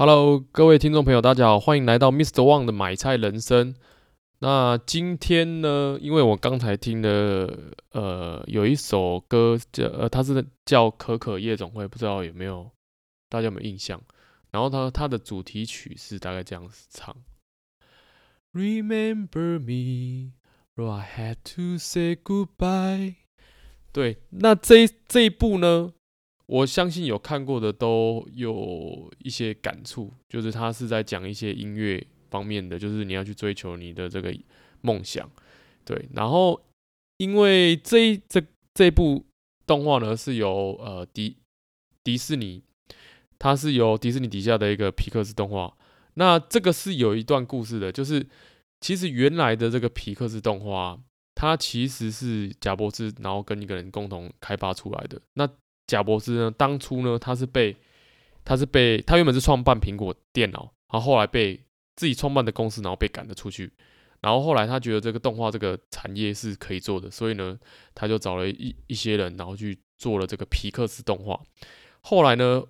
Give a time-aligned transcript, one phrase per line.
[0.00, 2.42] Hello，各位听众朋友，大家好，欢迎来到 Mr.
[2.42, 3.74] Wang 的买菜人生。
[4.38, 12.70] 那今天呢，因为我刚才听的，呃，有一首歌叫，呃，它是叫《可可夜总会》，不知道有没有
[13.28, 14.00] 大家有没有印象？
[14.50, 17.14] 然后它它的主题曲是大概这样子唱
[18.54, 20.32] ：Remember me,
[20.76, 23.16] or I had to say goodbye。
[23.92, 25.92] 对，那这这一部呢？
[26.50, 34.36] 我相信有看过的都有一些感触，就是他是在讲一些音乐方面的，就是你要去追求你的这个
[34.80, 35.30] 梦想，
[35.84, 36.08] 对。
[36.12, 36.60] 然后
[37.18, 38.42] 因为这这
[38.74, 39.24] 这部
[39.64, 41.36] 动画呢是由呃迪
[42.02, 42.64] 迪士尼，
[43.38, 45.76] 它是由迪士尼底下的一个皮克斯动画。
[46.14, 48.26] 那这个是有一段故事的，就是
[48.80, 50.98] 其实原来的这个皮克斯动画，
[51.36, 55.22] 它其实是贾伯斯然后跟一个人共同开发出来的。
[55.34, 55.48] 那
[55.90, 56.50] 贾伯斯呢？
[56.52, 57.76] 当初呢，他是被，
[58.44, 61.60] 他是被，他原本是创办苹果电脑，然后后来被
[61.96, 63.72] 自己创办的公司，然后被赶了出去。
[64.20, 67.58] 然后后来他觉得这个动画这个产业是可以做的，所以呢，
[67.92, 71.40] 他就找了一一些人，然后去做了这个皮克斯动画。
[72.02, 72.62] 后来呢，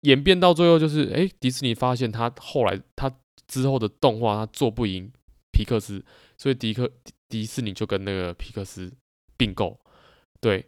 [0.00, 3.12] 演变到最后就是，哎、迪士尼发现他后来他
[3.46, 5.12] 之后的动画他做不赢
[5.52, 6.02] 皮克斯，
[6.38, 6.90] 所以迪克
[7.28, 8.90] 迪士尼就跟那个皮克斯
[9.36, 9.78] 并购。
[10.40, 10.64] 对，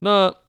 [0.00, 0.41] 那。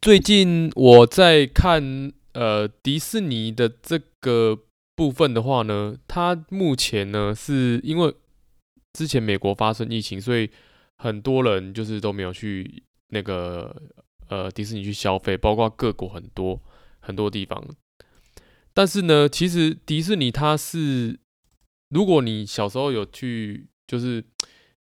[0.00, 4.56] 最近我在看呃迪士尼的这个
[4.94, 8.14] 部分的话呢，它目前呢是因为
[8.92, 10.48] 之前美国发生疫情，所以
[10.98, 13.74] 很多人就是都没有去那个
[14.28, 16.62] 呃迪士尼去消费，包括各国很多
[17.00, 17.62] 很多地方。
[18.72, 21.18] 但是呢，其实迪士尼它是，
[21.90, 24.24] 如果你小时候有去，就是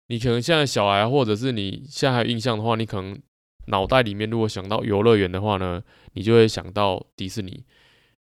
[0.09, 3.19] 你可能现在小孩或者是你现在还有印象的话，你可能。
[3.67, 5.81] 脑袋里面如果想到游乐园的话呢，
[6.13, 7.63] 你就会想到迪士尼。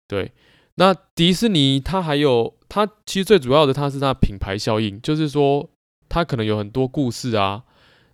[0.09, 0.33] 对，
[0.75, 5.71] 那迪士尼它还有它其实最主要的，它是它品牌效应，就是说
[6.09, 7.65] 它可能有很多故事啊，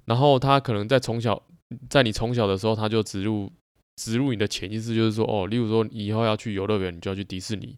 [0.05, 1.43] 然后它可能在从小
[1.89, 3.51] 在你从小的时候，它就植入
[3.97, 7.77] 植入你的潜意识，就是说哦，例如说你以后要去游乐园，你就要去迪士尼。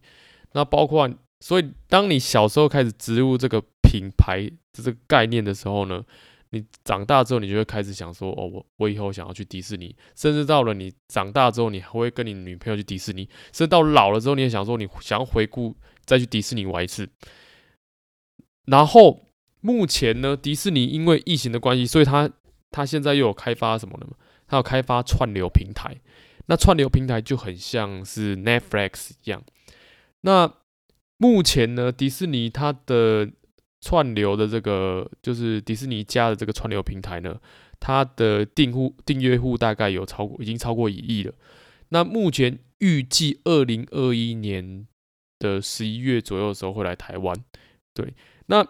[0.53, 6.05] 那包括所以当你小时候开始植入这个品牌这个概念的时候呢，
[6.51, 13.29] 你长大之后，你就会开始想说：“哦，我我以后想要去迪士尼。”甚至到了你长大之后，你还会跟你女朋友去迪士尼。
[13.53, 17.09] 甚至到老了之后，你也想说你想要回顾再去迪士尼玩一次。
[18.67, 19.31] 然后
[19.61, 22.31] 目前呢，迪士尼因为疫情的关系，所以他
[22.71, 24.07] 他现在又有开发什么呢？
[24.47, 25.97] 他有开发串流平台。
[26.47, 29.45] 那串流平台就很像是 Netflix 一样。
[30.23, 30.53] 那
[31.17, 33.31] 目前呢，迪士尼它的
[33.81, 37.41] 串流的这个就是迪士尼家的这个串流平台呢，
[37.79, 41.33] 它的订户订阅户大概有超过，已经超过一亿了。
[41.89, 44.87] 那目前预计二零二一年
[45.39, 47.35] 的十一月左右的时候会来台湾。
[47.95, 48.15] 对，
[48.47, 48.67] 那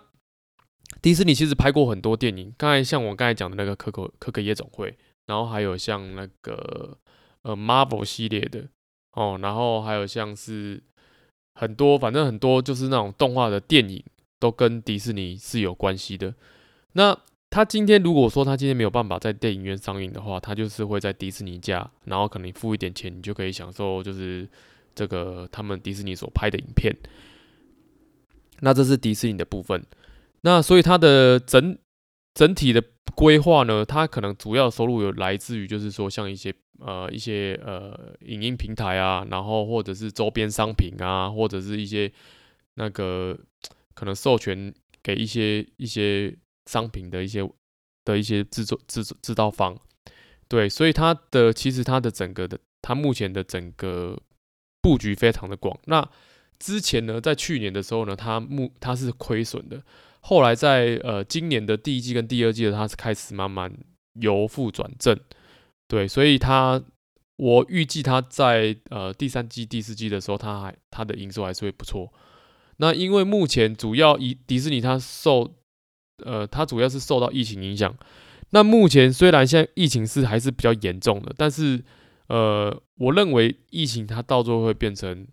[1.03, 4.97] 迪士尼其实拍过很多电影，刚才像我刚才讲的那个可可可可夜总会，
[5.27, 6.97] 然后还有像那个
[7.42, 8.69] 呃 Marvel 系列的
[9.12, 10.82] 哦，然后还有像是
[11.54, 14.03] 很多，反正很多就是那种动画的电影。
[14.40, 16.34] 都跟迪士尼是有关系的。
[16.94, 17.16] 那
[17.50, 24.48] 他今天如果说他今天没有办法在电影院上映的话，他就是会在迪士尼家，然后可能付一点钱，你就可以享受就是
[24.94, 26.96] 这个他们迪士尼所拍的影片。
[28.60, 29.84] 那这是迪士尼的部分。
[30.40, 31.76] 那所以它的整
[32.34, 32.82] 整体的
[33.14, 42.10] 规划呢，它可能主要收入有来自于就是说像一些呃一些呃影音平台啊，然后或者是周边商品啊，或者是一些
[42.74, 43.36] 那个。
[44.00, 44.72] 可能授权
[45.02, 46.34] 给一些一些
[46.64, 47.46] 商品的一些
[48.02, 49.76] 的一些制作制制造方，
[50.48, 54.18] 对，所以它的其实它的整个的它目前的整个
[54.80, 55.78] 布局非常的广。
[55.84, 56.08] 那
[56.58, 59.82] 之前呢，在去年的时候呢，它目它是亏损的，
[60.20, 63.70] 后来在呃今年的第一季跟第二季的它是开始慢慢
[64.14, 65.14] 由负转正，
[65.86, 66.82] 对，所以它
[67.36, 72.10] 我预计它在呃第三季第四季的时候，它还它的营收还是会不错。
[72.82, 75.54] 那因为目前主要以迪士尼它受，
[76.24, 77.94] 呃，它主要是受到疫情影响。
[78.53, 81.84] 那目前虽然现在疫情是还是比较严重的，但是，
[82.28, 85.27] 呃，我认为疫情它到最后会变成，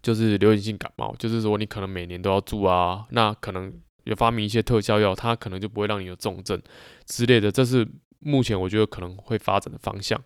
[0.00, 3.74] 就是流行性感冒，就是说你可能每年都要住啊，那可能
[4.04, 6.62] 有发明一些特效药，它可能就不会让你有重症
[7.04, 7.50] 之类的。
[7.50, 7.84] 这是
[8.20, 10.22] 目前我觉得可能会发展的方向。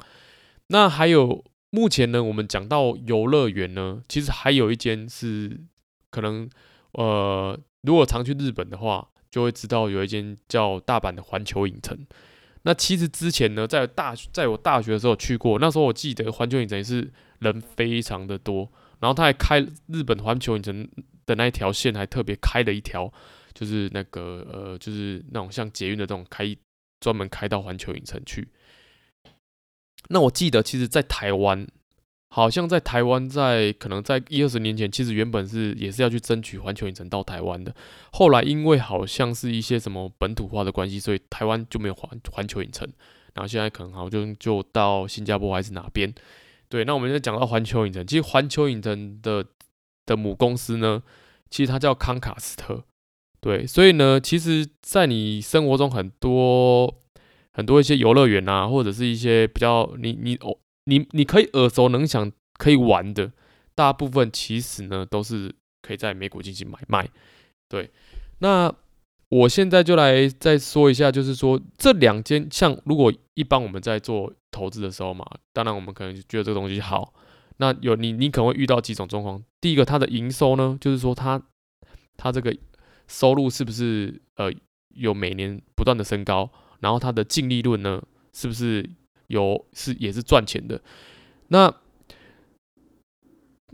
[0.67, 5.65] 那还有目前呢，我们讲到游乐园呢，其实还有一间是。
[6.17, 6.49] 可能，
[6.93, 12.07] 呃，如果常去日本的话，就会知道有一间叫大阪的环球影城。
[12.63, 20.89] 那其实之前呢，在大在我大学的时候去过，那时候我记得环球影城是人非常的多，然后他还开日本环球影城
[21.27, 23.13] 的那一条线，还特别开了一条，
[23.53, 26.57] 就是那个呃，就是那种像捷运的这种开，
[26.99, 28.49] 专门开到环球影城去。
[30.09, 31.67] 那我记得，其实，在台湾，
[32.29, 37.75] 好像在台湾，在可能在一二十年前，其实原本是也是要去争取环球影城到台湾的。
[38.13, 42.87] 后来因为好像是一些什么本土化的关系，所以台湾就没有环环球影城。
[43.35, 46.13] 然后现在可能好像就就到新加坡还是哪边？
[46.69, 49.45] 对，那我们就讲到环球影城，其实环球影城的
[50.05, 51.03] 的母公司呢，
[51.49, 52.83] 其实它叫康卡斯特。
[53.41, 56.93] 对，所以呢，其实，在你生活中很多
[57.53, 63.31] 很多一些游乐园啊，或者是一些比较你你哦你你可以耳熟能详可以玩的，
[63.77, 67.09] 大部分其实呢都是可以在美股进行买卖。
[67.69, 67.91] 对，
[68.39, 68.75] 那。
[69.29, 77.13] 我现在就来再说一下，就是说这两间，像如果一般我们在做投资的时候嘛，当然我们可能觉得这个东西好，
[77.57, 79.43] 那有你你可能会遇到几种状况。
[79.61, 81.43] 第一个，它的营收呢，就是说它
[82.17, 82.57] 它这个
[83.09, 84.49] 收入是不是呃
[84.91, 86.49] 有每年不断的升高，
[86.79, 88.01] 然后它的净利润呢，
[88.33, 88.89] 是不是
[89.29, 90.81] 有是也是赚钱的？
[91.49, 91.73] 那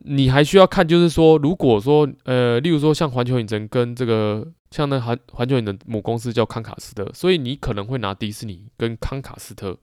[0.04, 4.52] 你还需要看，就是说，如果说呃，例如说像环球影城跟这个。
[4.72, 9.78] 像那环环球影城母公司叫康卡斯特，所以你可能会拿迪士尼跟康卡斯特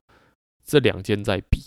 [0.65, 1.61] 这两间在比，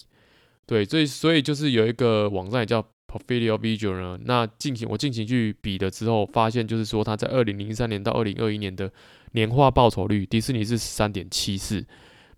[0.67, 8.93] 对，所以所以就是有一个网站也叫 Portfolio Visual 呢，那进行我进行去比了之后，发现就是说它在二零零三年到二零二一年的
[9.35, 11.87] 年化报酬率，迪士尼是十三点七四，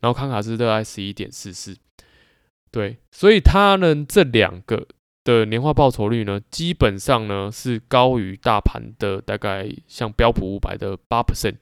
[0.04, 1.74] 然后康卡斯特在十一点四四，
[2.70, 4.86] 对，所以它呢这两个。
[5.24, 11.54] 的年化报酬率呢，基本上呢是高于大盘的，大概像标普五百的八 percent。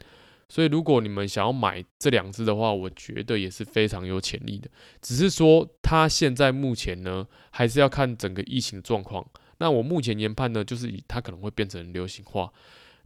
[0.48, 4.68] 所以如果你们想要买这两只的话，我觉得也是非常有潜力的。
[5.00, 9.24] 只是说它现在目前呢，还是要看整个疫情状况。
[9.58, 12.52] 那我目前研判呢，就是以它可能会变成流行化。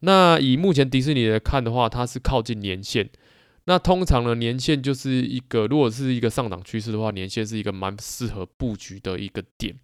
[0.00, 3.10] 那以目前迪士尼来看的话，它是靠近年线。
[3.68, 9.76] 那通常呢，年线就是一个，如果是一个上涨趋势的话，年线是一个蛮适合布局的一个点。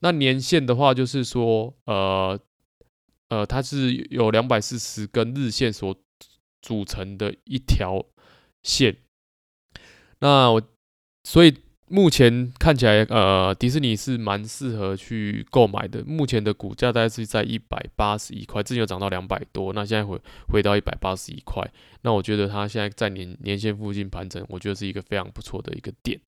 [0.00, 2.38] 那年线的话，就是说，呃，
[3.30, 5.96] 呃，它是有两百四十根日线所
[6.60, 8.04] 组成的一条
[8.62, 8.98] 线。
[10.20, 10.62] 那我
[11.24, 11.54] 所以
[11.88, 16.02] 目前看起来，呃，迪士尼是蛮适合去购买的。
[16.04, 21.62] 目前的股价大概是在一百八十一块，之前有涨到两百多，那现在回回到一百八十一块。
[22.02, 26.18] 那我觉得它现在在年年线附近盘整，我觉得是一个非常不错的一个点。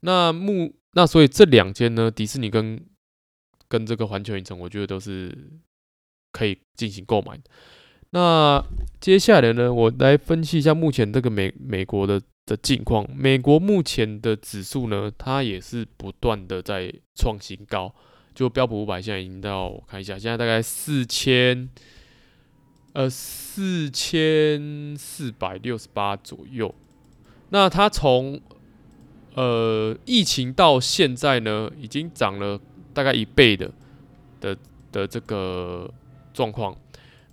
[0.00, 2.82] 那目那所以这两间呢，迪士尼跟
[3.68, 5.36] 跟这个环球影城，我觉得都是
[6.32, 7.38] 可以进行购买。
[8.10, 8.64] 那
[9.00, 13.06] 接下来呢，我来分析一下目前这个美美国的的境况。
[13.14, 17.94] 美国目前的指数呢，它也是不断的在创新高。
[18.34, 21.68] 就标普五百现在已经到，我看一下，现在大概四千
[22.92, 26.74] 呃四千四百六十八左右。
[27.50, 28.40] 那它从
[29.34, 32.58] 呃，疫情到现在呢，已经涨了
[32.94, 33.70] 大概一倍的
[34.40, 34.56] 的
[34.90, 35.90] 的这个
[36.32, 36.76] 状况。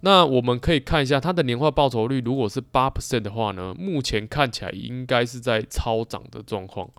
[0.03, 6.89] 那我们可以看一下它的年化报酬率，如果是八 percent 的话呢，目前看起来应该是在超涨的状况。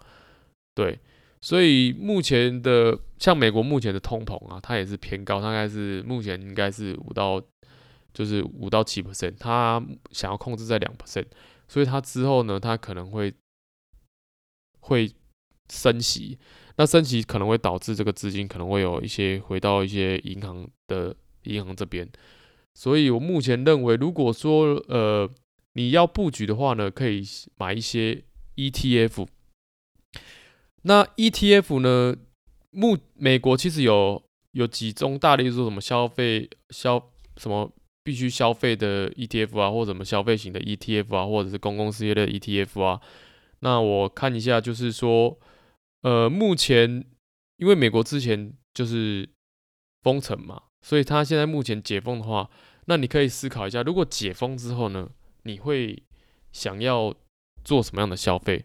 [0.74, 0.98] 对，
[1.40, 7.40] 所以目前的像美国目前的通膨啊，它也是偏高，大概是目前应该是五到
[8.12, 11.26] 就是五到七 percent，它想要控制在两 percent，
[11.68, 13.32] 所以它之后呢，它可能会。
[14.86, 15.10] 会
[15.72, 16.38] 升息，
[16.76, 22.06] 那升息可能会导致这个资金可能会有一些回到一些银行的银行这边，
[22.74, 25.30] 所以我目前认为，如果说呃
[25.74, 27.22] 你要布局的话呢，可以
[27.56, 28.22] 买一些
[28.56, 29.26] ETF。
[30.82, 32.16] 那 ETF 呢，
[32.70, 43.00] 目美国其实有有几种大类，说什么消费消什么必须消费的 ETF 啊，或者什么消费型的 ETF 啊，或者是公共事业的 ETF 啊。
[43.60, 45.38] 那我看一下，就是说，
[46.02, 47.04] 呃，目前
[47.56, 49.28] 因为美国之前就是
[50.02, 52.50] 封城嘛，所以他现在目前解封的话，
[52.84, 55.08] 那你可以思考一下，如果解封之后呢，
[55.44, 56.02] 你会
[56.52, 57.14] 想要
[57.64, 58.62] 做什么样的消费？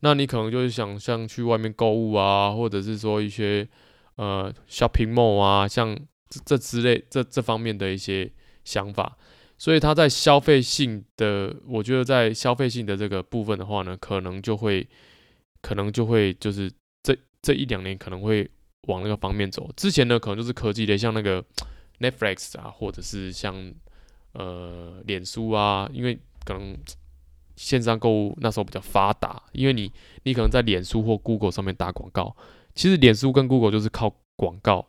[0.00, 3.68] 那你可能就是想像去外面购物啊，或者是说一些
[4.16, 5.94] 呃 shopping mall 啊，像
[6.30, 8.32] 这这之类这这方面的一些
[8.64, 9.18] 想法。
[9.58, 14.88] 所以它在消费性的，我觉得在消费性的这个部分的话呢，可能就会，
[15.60, 16.72] 可能就会就是
[17.02, 18.48] 这这一两年可能会
[18.88, 19.70] 往那个方面走。
[19.76, 21.42] 之前呢，可能就是科技类，像那个
[22.00, 23.72] Netflix 啊，或者是像
[24.32, 26.76] 呃脸书啊，因为可能
[27.56, 29.90] 线上购物那时候比较发达，因为你
[30.24, 32.36] 你可能在脸书或 Google 上面打广告，
[32.74, 34.88] 其实脸书跟 Google 就是靠广告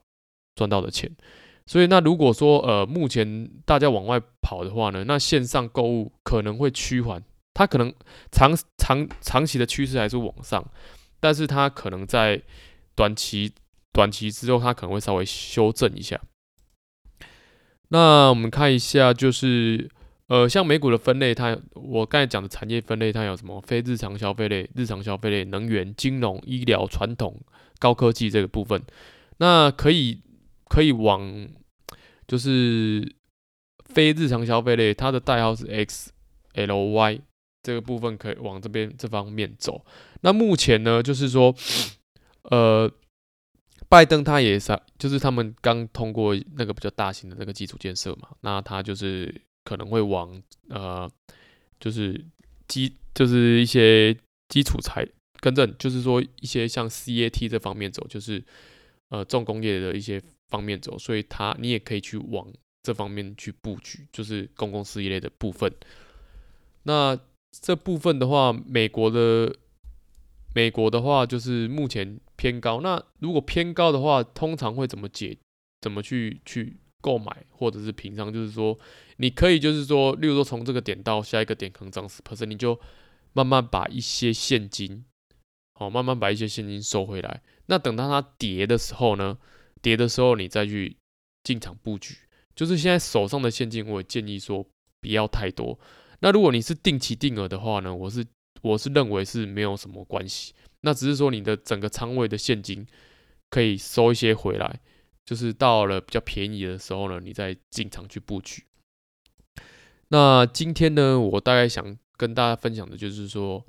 [0.56, 1.10] 赚到的钱。
[1.66, 7.94] 所以那如果说呃目前大家往外跑的话呢，那线上购物可能会趋缓，它可能
[8.32, 10.64] 长长长期的趋势还是往上，
[11.20, 12.42] 但是它可能在
[12.96, 13.52] 短期
[13.92, 16.20] 短期之后，它可能会稍微修正一下。
[17.90, 19.90] 那我们看一下，就是
[20.28, 27.42] 呃，像美股的分类，它我刚才讲的产业分类，它有什么非日常消费类、日常消费类、能源、金融、医疗、传统、
[27.80, 28.80] 高科技这个部分。
[29.38, 30.22] 那可以
[30.66, 31.50] 可以往
[32.28, 33.16] 就是
[33.86, 35.66] 非日常消费类，它的代号是
[36.54, 37.22] XLY
[37.64, 39.84] 这个部分可以往这边这方面走。
[40.22, 41.56] 那目前呢，就是说
[42.44, 42.92] 呃。
[43.90, 51.10] 拜登他也是，就是他们刚通过那个比较大型的那个基础建设嘛，那他就是可能会往呃，
[51.80, 52.24] 就是
[52.68, 54.16] 基就是一些
[54.48, 55.04] 基础材
[55.40, 58.44] 更正，就是说一些像 CAT 这方面走，就是
[59.10, 62.48] 呃重工业的一些方面走，所以他你也可以去往
[62.84, 65.74] 这方面去布局，就是公共事业类的部分。
[66.84, 67.20] 那
[67.52, 69.56] 这部分的话，美国的。
[70.60, 75.38] 美国的话就是目前偏高，那如果偏高的话，通常会怎么解？
[75.80, 78.30] 怎么去去购买或者是平仓？
[78.30, 78.78] 就是说，
[79.16, 82.78] 你可以就是说，例如说从这个点到下一个点可能涨十 percent，你就
[83.32, 85.06] 慢慢把一些现金，
[85.76, 87.42] 好，慢慢把一些现金收回来。
[87.68, 89.38] 那等到它跌的时候呢，
[89.82, 90.98] 跌的时候你再去
[91.42, 92.18] 进场布局。
[92.54, 94.68] 就是现在手上的现金，我建议说
[95.00, 95.80] 不要太多。
[96.20, 98.26] 那如果你是定期定额的话呢，我是。
[98.62, 102.86] 我是认为是没有什么关系，那只是说你的整个仓位的现金
[103.50, 104.80] 可以收一些回来，
[105.26, 108.64] 就是到了比较便宜的时候呢，你再进场去布局。
[110.10, 113.66] 那今天呢，我大概想跟大家分享的就是说，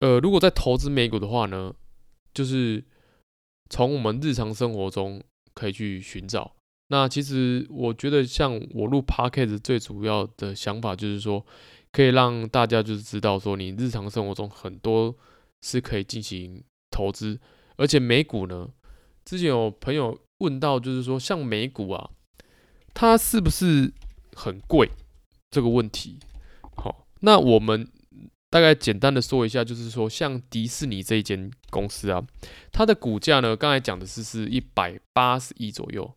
[0.00, 1.74] 呃，如果在投资美股的话呢，
[2.32, 2.82] 就是
[3.70, 5.22] 从我们日常生活中
[5.54, 6.56] 可以去寻找。
[6.88, 11.46] 那其实我觉得，像我录 Podcast 最主要的想法就是说。
[11.94, 15.14] 可以让大家就是知道说，你日常生活中很多
[15.62, 16.60] 是可以进行
[16.90, 17.38] 投资，
[17.76, 18.68] 而且美股呢，
[19.24, 22.10] 之前有朋友问到，就是说像美股啊，
[22.92, 23.92] 它是不是
[24.32, 24.90] 很贵
[25.52, 26.18] 这个问题？
[26.76, 27.88] 好，那我们
[28.50, 32.26] 大概简单的说一下，就是说像迪士尼这一间公司啊，
[32.72, 36.12] 它的股价呢，刚才讲的是是一百八十亿左右，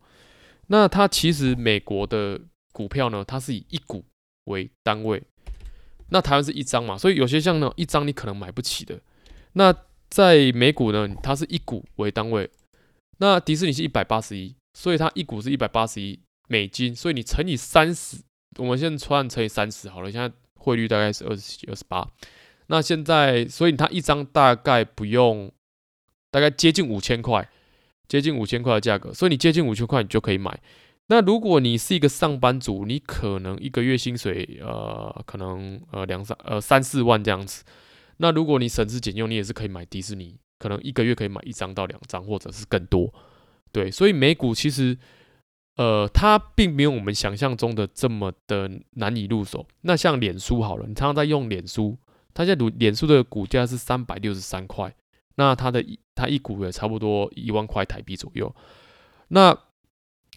[0.70, 2.42] 那它其实美国的
[2.74, 4.04] 股票呢，它是以一股
[4.46, 5.22] 为单位。
[6.10, 9.00] 那台湾是一张嘛，所以有些像那种一张你可能买不起的。
[9.54, 9.74] 那
[10.10, 12.50] 在美股呢，它是一股为单位。
[13.20, 18.18] 那迪士尼是一百八十一，所以它一股是一百八十一美金，所以你乘以三十，
[18.58, 20.12] 我们现在算乘以三十好了。
[20.12, 22.08] 现在汇率大概是二十七、二十八。
[22.68, 25.52] 那现在，所以它一张大概不用，
[26.30, 27.50] 大概接近五千块，
[28.08, 30.60] 接近五千块的价格，所以你接近五千块，你就可以买。
[31.08, 37.64] 那如果你是一个上班族，你可能一个月薪水呃，可能呃两三呃三四万这样子。
[38.18, 43.14] 那如果你省吃俭用，你也是可以买迪士尼，可能一个月可以买一张到两张，或者是更多。
[43.72, 44.98] 对，所以美股其实
[45.78, 49.66] 呃，它并没有我们想象中的这么的难以入手。
[49.82, 51.98] 那像脸书好了，你常常在用脸书，
[52.34, 54.94] 它现在脸书的股价是三百六十三块，
[55.36, 55.86] 那它的
[56.16, 58.54] 它一股也差不多一万块台币左右。
[59.30, 59.58] 那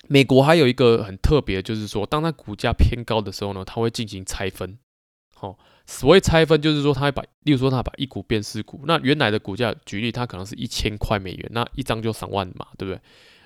[0.08, 4.78] 美国还有一个很特别，就是说，当它股价偏高的时候呢，它会进行拆分。
[5.34, 8.82] 好，所谓拆分，就是说，它会把，例如说，它把一股变四股。
[8.84, 13.00] 那原来的股价，举例，它可能是一千块美元，那一张就三万嘛，对不对？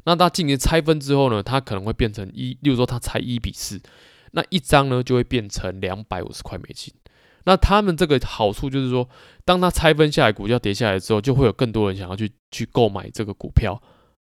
[0.04, 3.80] 那它进行拆分之后呢，它可能会变成一，例如说，它拆一比四，
[4.32, 6.92] 那一张呢就会变成两百五十块美金。
[7.44, 9.08] 那他们这个好处就是说，
[9.44, 13.80] 当它拆分下来，股价跌下来之后，就会有更多人想要去去购买这个股票。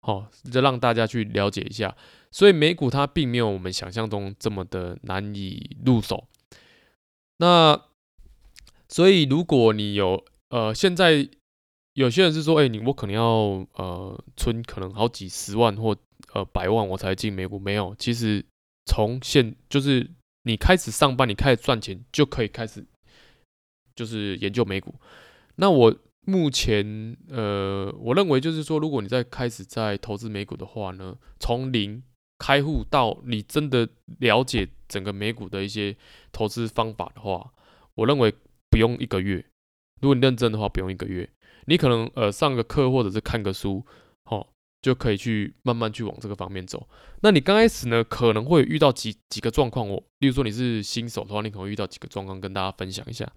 [0.06, 1.96] 好，就让大家去了解一下，
[2.30, 6.28] 所以美股它并没有我们想象中这么的难以入手。
[7.38, 7.80] 那
[8.87, 11.26] 所以如果你有呃，现在
[11.94, 15.96] 有些人是说，哎、欸，你我可能要呃存可能好几十万或
[16.34, 18.44] 呃百万我才进美股，没有，其实
[18.84, 20.06] 从现就是
[20.42, 22.84] 你开始上班，你开始赚钱就可以开始
[23.96, 24.94] 就是研究美股。
[25.56, 25.96] 那我。
[26.26, 32.02] 目前，呃，我认为就是说，如果你在开始在投资美股的话呢，从零
[32.38, 33.88] 开户到你真的
[34.19, 35.97] 了解整个美股的一些
[36.33, 37.52] 投资方法的话，
[37.95, 38.35] 我认为
[38.71, 39.45] 不用一个月。
[40.00, 41.28] 如果你认真的话，不用一个月，
[41.66, 43.85] 你可能呃上个课或者是看个书，
[44.25, 44.47] 哦，
[44.83, 46.87] 就可以去慢慢去往这个方面走。
[47.23, 53.31] 那你刚开始呢，可能会遇到几几个状况哦，例如说你是新手的话，你可能遇到几个状况，跟大家分享一下。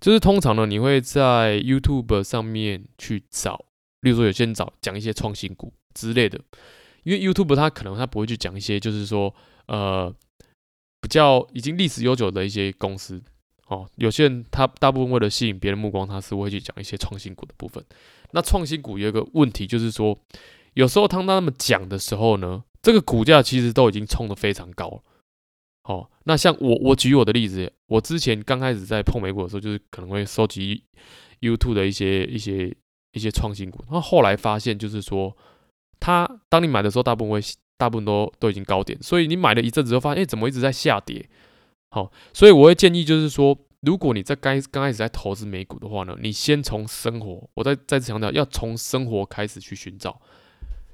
[0.00, 3.64] 就是通常呢，你会在 YouTube 上面去找，
[4.00, 6.40] 例如说有些人找讲一些创新股之类的，
[7.02, 9.34] 因为 YouTube 它可能它不会去讲一些就是说
[9.66, 10.14] 呃
[11.00, 13.20] 比较已经历史悠久的一些公司
[13.66, 17.84] 哦，有些人他大部分为了吸引别人目光，他是会去讲一些创新股的部分。
[18.30, 20.18] 那创新股有一个问题就是说，
[20.74, 25.02] 有时候当他们讲的时候呢，这个股价其实都已经冲得非常高了。
[25.88, 30.84] 哦，那像我我举我的例子，我之前刚开始在碰美股的时候，就是可能会收集
[31.40, 32.70] YouTube 的一些一些
[33.12, 35.34] 一些创新股，然后来发现就是说，
[35.98, 37.40] 它当你买的时候，大部分会
[37.78, 41.26] 大部分都都已经高点，所以你买了一阵子之后发现，哎，怎么一直在下跌？
[41.88, 50.20] 好，所以我会建议就是说，如果你在刚刚开始在投资美股的话呢，你先从生活，我再再次强调，要从生活开始去寻找，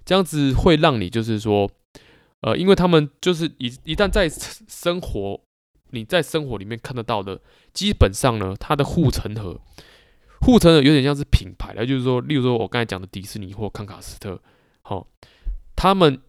[0.04, 1.68] 这样子会让你就是说。
[2.44, 5.40] 呃，因为他们就是一一旦在生活，
[5.92, 7.40] 你在生活里面看得到的，
[7.72, 9.58] 基本上呢，它的护城河，
[10.42, 14.38] 护城河有点像是品牌了，就是说，例如说我刚才讲的迪士尼或康卡斯特，
[14.82, 15.06] 好、哦，
[15.74, 16.20] 他们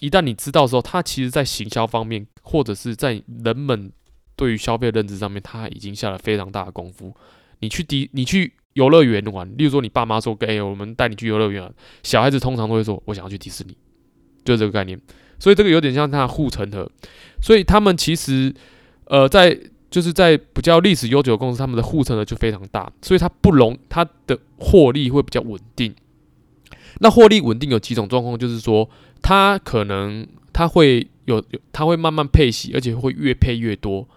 [0.00, 3.92] 一旦你知道的时候，它其实在行销方面，或者是在人们
[4.34, 7.14] 对于消费认知上面，它已经下了非常大的功夫。
[7.60, 13.76] 你去迪，你去游乐园玩，例如说你爸妈说，哎，我们带你去游乐园，小孩子通常都会说，我想要去迪士尼，
[14.44, 15.00] 就这个概念。
[15.38, 16.90] 所以这个有点像它的护城河，
[17.40, 18.54] 所以他们其实，
[19.06, 19.58] 呃，在
[19.90, 25.94] 就是在比较历史悠久的公司，他们的护城河就非常大，所以它不容它的获利会比较稳定。
[27.00, 28.88] 那获利稳定有几种状况，就是说
[29.20, 34.08] 它可能它会有有它会慢慢配息，而且会越配越多。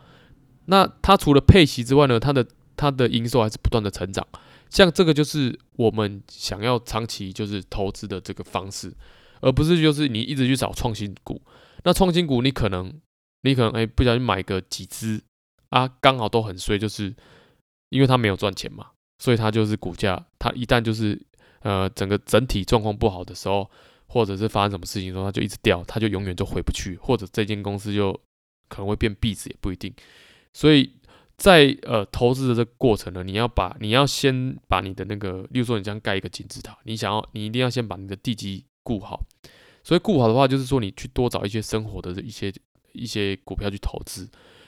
[0.65, 2.45] 那它除了配息之外呢，它的
[2.77, 4.25] 它的营收还是不断的成长。
[4.69, 8.93] 像这个就是我们想要长期就是投资的这个方式。
[9.41, 11.41] 而不是就是你一直去找创新股，
[11.83, 12.93] 那创新股你可能
[13.41, 15.21] 你可能哎、欸、不小心买个几只
[15.69, 17.13] 啊，刚好都很衰，就是
[17.89, 18.87] 因为它没有赚钱嘛，
[19.19, 21.21] 所以它就是股价，它一旦就是
[21.61, 23.69] 呃整个整体状况不好的时候，
[24.07, 28.11] 或者是发生什么事情的时候，它就一直掉，它就永远就回不去，或者这间公司就
[28.69, 29.93] 可能会变壁纸也不一定。
[30.53, 30.91] 所以
[31.37, 38.65] 在呃投资的这个过程呢，你要把你要先把你的那个，例如说你这样盖一个金字塔，你想要你一定要先把你的地基。
[38.85, 39.19] 顾好，
[39.83, 42.53] 所以顾好的话，就是说你去多找一些生活的一些
[42.93, 44.25] 一些股票去投资，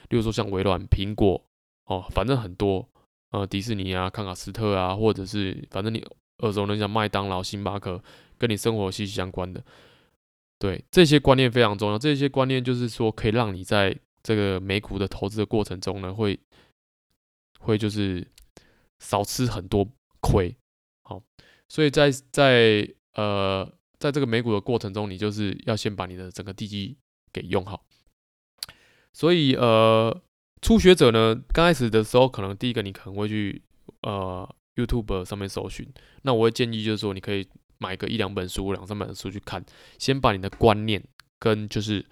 [0.10, 1.40] 例如说像微软、苹果
[1.86, 2.90] 哦，反正很多，
[3.30, 6.04] 呃，迪士尼啊、康卡斯特啊，或者是反正你
[6.40, 8.04] 耳熟能详麦当劳、星巴克，
[8.40, 9.64] 跟你生活息息相关的，
[10.58, 12.00] 对，这些观念非常重要。
[12.00, 16.40] 这些观念就是说，可以让你在这个美股的投资的过程中呢，会
[17.60, 18.28] 会就是
[18.98, 19.88] 少吃很多
[20.20, 20.56] 亏。
[21.04, 21.22] 好，
[21.70, 23.72] 所以在在呃。
[24.00, 26.98] 在这个美股的过程中，你就是要先把你的整个地基
[27.34, 27.84] 给用好。
[29.14, 30.22] 所以，呃，
[30.62, 33.62] 初学者呢，刚开始的时候，可能第一个你可能会去
[34.02, 35.88] 呃 YouTube 上面搜寻。
[36.22, 37.48] 那我会建议就是说，你可以
[37.80, 39.66] 买个一两本书、两三本书去看，
[39.98, 41.04] 先把你的观念
[41.40, 42.06] 跟就是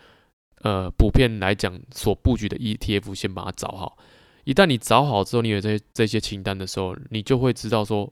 [0.61, 3.97] 呃普遍来讲所布局的 ETF 先把它找好。
[4.43, 8.11] 一旦你找好之后，你有这些这些清单的时候，你就会知道说，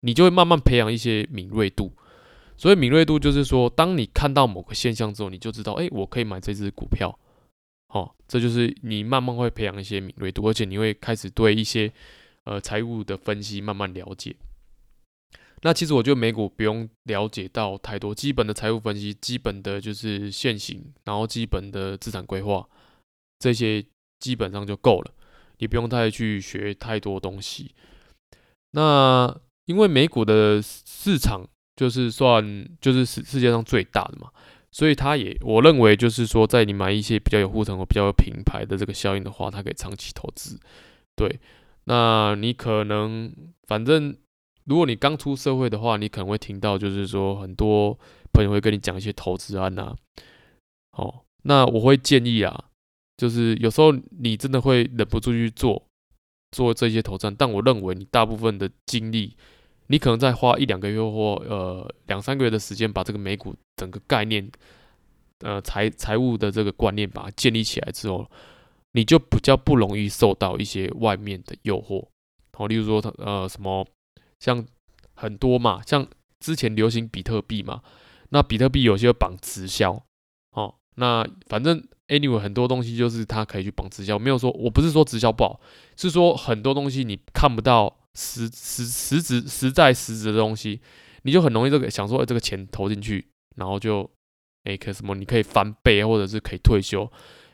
[0.00, 1.92] 你就会慢慢培养一些敏锐度。
[2.58, 7.18] 所以敏锐度就是说，当你看到某个现象之后，你就知道，哎，我可以买这只股票。
[7.88, 11.92] 好，这就是你慢慢会培养一些敏锐度，而且你会开始对一些
[12.44, 14.34] 呃财务的分析慢慢了解。
[15.62, 22.66] 那其实我觉得美股不用了解到太多，基本的财务分析，基本的就是现行，然后基本的资产规划，
[23.38, 23.84] 这些
[24.18, 25.12] 基本上就够了，
[25.58, 27.74] 你不用太去学太多东西。
[28.70, 31.46] 那因为美股的市场。
[31.76, 34.30] 就是算就是世世界上最大的嘛，
[34.72, 40.58] 所以它也我认为就是说，在你买一些比较有护城河、比较有品牌的这个效应的话，它可以长期投资。
[41.14, 41.38] 对，
[41.84, 43.30] 那你可能
[43.66, 44.16] 反正
[44.64, 47.98] 如果你刚出社会的话，你可能会听到就是说很多
[48.32, 49.94] 朋友会跟你讲一些投资案呐。
[50.92, 52.64] 哦，那我会建议啊，
[53.18, 55.86] 就是有时候你真的会忍不住去做
[56.52, 59.36] 做这些投资，但我认为你大部分的精力。
[59.88, 64.50] 你可能再花一两个月或呃两三个月的时间，把这个美股整个概念，
[65.40, 68.28] 呃财财务的这个观念把它建立起来之后，
[68.92, 72.04] 你就比较不容易受到一些外面的诱惑。
[72.52, 73.86] 好，例如说呃什么
[74.40, 74.66] 像
[75.14, 76.04] 很多嘛，像
[76.40, 77.82] 之前流行比特币嘛，
[78.30, 80.02] 那比特币有些绑直销，
[80.50, 85.60] 哦，那反正 anyway 很多东西就是它可以去绑直销，没有说我不是说直销不好，
[85.96, 87.96] 是说很多东西你看不到。
[88.16, 90.80] 实实实质实在实质的东西，
[91.22, 94.02] 你就很容易这个想说，这个钱投进去，然后就，
[94.64, 97.08] 哎、欸，可什么你可以翻倍，或者是可以退休。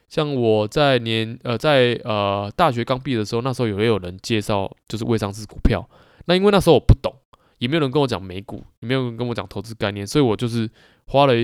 [0.08, 5.88] 像我在年呃在呃大学刚毕业的时候，那时候有没有人介绍就是未上市股票？
[6.26, 7.12] 那因为那时候我不懂，
[7.58, 10.70] 也没有人跟我讲美股，也没有人跟我讲投资概念，所以我就是
[11.06, 11.34] 花了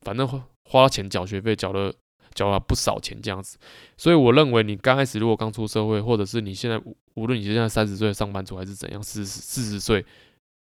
[0.00, 0.26] 反正
[0.64, 1.92] 花了钱缴学费，缴了
[2.32, 3.58] 缴了不少钱这样子。
[3.98, 6.80] 所以我认为你刚开始如果刚出社会，或者是你现在
[7.14, 10.04] 无论你现在三十岁上班族还是怎样，四十四十岁，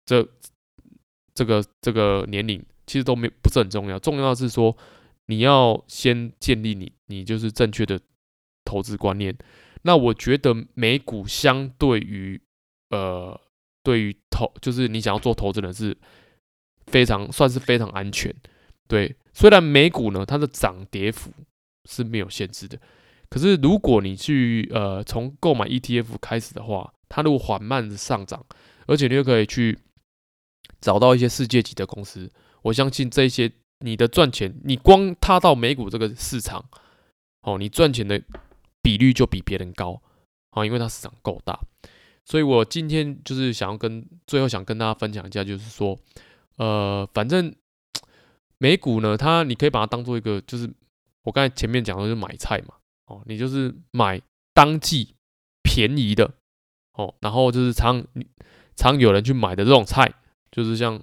[0.05, 0.27] 这
[1.33, 4.75] 这个这个年龄其实都没不是很重要，重要的是说
[5.27, 7.99] 你要先建立你你就是正确的
[8.65, 9.37] 投资观念。
[9.83, 12.41] 那我觉得美股相对于
[12.89, 13.39] 呃，
[13.83, 15.95] 对于投就是你想要做投资人是
[16.87, 18.35] 非常算是非常安全。
[18.87, 21.31] 对，虽然美股呢它的涨跌幅
[21.87, 22.77] 是没有限制的，
[23.29, 28.45] 可是如果你去呃从购买 ETF 开始的话，它如果缓慢的上涨，
[28.87, 29.77] 而且你又可以去
[30.81, 32.31] 找到一些世界级的公司，
[32.63, 36.69] 我相信这些你的赚钱，你光踏到美股这个市场，
[37.41, 38.21] 哦，你赚钱的。
[38.81, 40.01] 比率就比别人高
[40.51, 41.59] 啊，因为它市场够大，
[42.23, 45.99] 所以我今天就是想要跟最后想跟大家分享一下，就是说，
[46.55, 47.53] 呃，反正
[48.57, 50.73] 美股呢，它你可以把它当做一个，就是
[51.23, 52.75] 我刚才前面讲的就是买菜嘛，
[53.09, 54.21] 哦，你就是买
[54.53, 55.15] 当季
[55.61, 56.31] 便宜的
[56.93, 58.05] 哦，然后就是常
[58.75, 60.13] 常有人去买的这种菜，
[60.51, 61.01] 就是像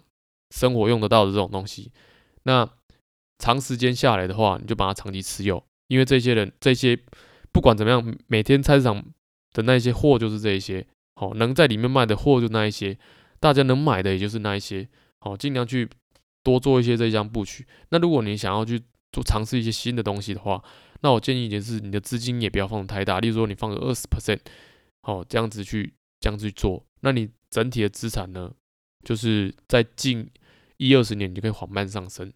[0.51, 1.93] 生活用得到的这种东西，
[2.45, 2.67] 那
[3.39, 6.99] 长时间下来的话，你就把它长期持有，因为这些人这些。
[7.53, 9.03] 不管怎么样，每天菜市场
[9.55, 12.99] 的那些货就是这一些，好，能在里面卖的货就那一些，
[13.41, 14.87] 大家能买的也就是那一些，
[15.21, 15.89] 好，尽量去
[16.43, 17.67] 多做一些这项布局。
[17.89, 20.63] 那如果你想要去做尝试一些新的东西的话，
[21.01, 24.41] 那我建议一点是，你的资金也不要放太大，例如说你放个二十 percent，
[25.03, 28.53] 好，这样子去这样子去做，那你整体的资产呢，
[29.05, 30.29] 就是在近
[30.79, 32.33] 一二十年，你就可以缓慢上升。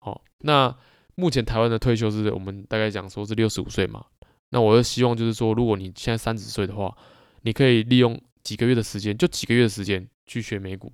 [0.00, 0.76] 好，那
[1.14, 4.04] 目前台湾的退休是我们大概讲说是六十五岁嘛。
[4.50, 6.96] 那我就希望就是说，如果你现在三十岁的话，
[7.42, 10.92] 你可以利用几个月的时间，就几个月的时间去学美股。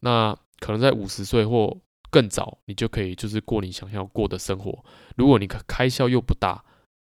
[0.00, 1.80] 那可能在五十岁或
[2.12, 4.84] 更早，你就可以就是过你想要过的生活。
[5.16, 6.62] 如果你开开销又不大，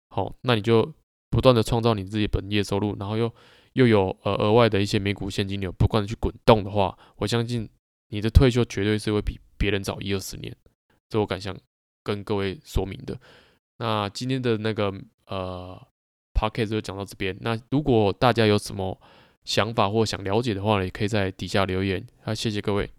[0.10, 0.94] 好，那你就
[1.32, 3.34] 不断的创造你自己本业收入，然后又
[3.74, 7.68] 又有呃额外的一些美股现金流，不断的去滚动的话，我相信
[8.10, 10.56] 你的退休绝对是会比别人早一二十年。
[11.10, 11.58] 这我敢想
[12.04, 13.18] 跟各位说明的。
[13.78, 14.94] 那今天的那个。
[15.30, 15.78] 呃
[16.34, 17.36] p o c k e t 就讲到这边。
[17.42, 18.98] 那如果大家有什么
[19.44, 22.08] 想法或想了解的话呢，也可以在底下留言。
[22.24, 22.90] 啊，谢谢各位。